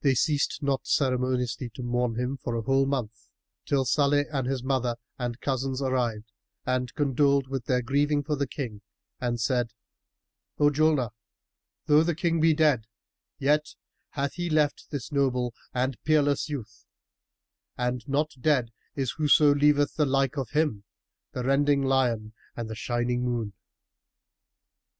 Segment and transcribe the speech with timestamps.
[0.00, 3.28] They ceased not ceremonially to mourn for him a whole month,
[3.66, 6.32] till Salih and his mother and cousins arrived
[6.66, 8.80] and condoled with their grieving for the King
[9.20, 9.74] and said,
[10.58, 11.10] "O Julnar,
[11.86, 12.88] though the King be dead,
[13.38, 13.76] yet
[14.10, 16.84] hath he left this noble and peerless youth,
[17.76, 20.82] and not dead is whoso leaveth the like of him,
[21.30, 23.52] the rending lion and the shining moon."